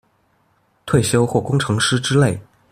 [0.87, 2.39] 退休或工程師之類